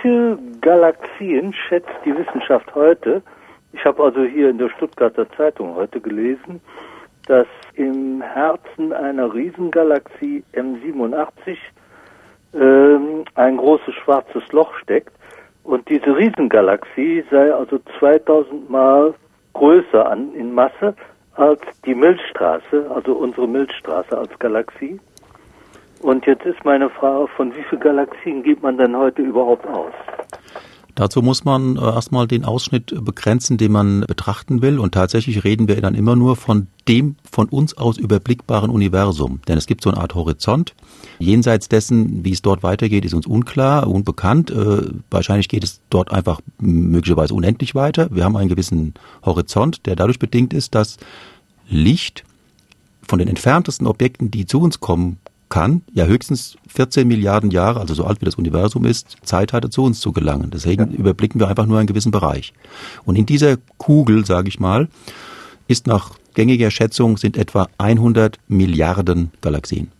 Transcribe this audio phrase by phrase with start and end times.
[0.00, 3.22] viele Galaxien schätzt die Wissenschaft heute?
[3.72, 6.60] Ich habe also hier in der Stuttgarter Zeitung heute gelesen,
[7.26, 11.56] dass im Herzen einer Riesengalaxie M87
[12.54, 15.12] ähm, ein großes schwarzes Loch steckt.
[15.62, 19.14] Und diese Riesengalaxie sei also 2000 Mal
[19.52, 20.94] größer an, in Masse
[21.34, 24.98] als die Milchstraße, also unsere Milchstraße als Galaxie.
[26.00, 29.92] Und jetzt ist meine Frage, von wie vielen Galaxien geht man denn heute überhaupt aus?
[30.94, 34.78] Dazu muss man äh, erstmal den Ausschnitt begrenzen, den man betrachten will.
[34.78, 39.40] Und tatsächlich reden wir dann immer nur von dem von uns aus überblickbaren Universum.
[39.46, 40.74] Denn es gibt so eine Art Horizont.
[41.18, 44.50] Jenseits dessen, wie es dort weitergeht, ist uns unklar, unbekannt.
[44.50, 48.08] Äh, wahrscheinlich geht es dort einfach möglicherweise unendlich weiter.
[48.10, 50.96] Wir haben einen gewissen Horizont, der dadurch bedingt ist, dass
[51.68, 52.24] Licht
[53.06, 55.18] von den entferntesten Objekten, die zu uns kommen
[55.50, 59.68] kann, ja höchstens 14 Milliarden Jahre, also so alt wie das Universum ist, Zeit hatte,
[59.68, 60.50] zu uns zu gelangen.
[60.50, 60.98] Deswegen ja.
[60.98, 62.54] überblicken wir einfach nur einen gewissen Bereich.
[63.04, 64.88] Und in dieser Kugel, sage ich mal,
[65.68, 69.92] ist nach gängiger Schätzung sind etwa 100 Milliarden Galaxien.